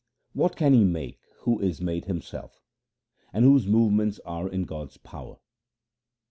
What 0.33 0.55
can 0.55 0.73
he 0.73 0.83
make 0.83 1.19
who 1.41 1.59
is 1.59 1.79
made 1.79 2.05
himself, 2.05 2.59
And 3.31 3.45
whose 3.45 3.67
movements 3.67 4.19
are 4.27 4.49
in 4.49 4.63
God's 4.63 4.97
power 4.97 5.37